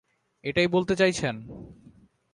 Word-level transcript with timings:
এটাই 0.43 0.67
বলতে 0.67 0.93
চাইছেন? 0.95 1.35